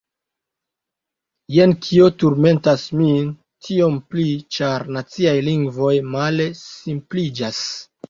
Jen 1.55 1.75
kio 1.83 2.07
turmentas 2.23 2.87
min, 3.03 3.29
tiom 3.69 4.01
pli, 4.09 4.27
ĉar 4.59 4.89
naciaj 4.99 5.39
lingvoj 5.53 5.95
male– 6.19 6.53
simpliĝas. 6.67 7.67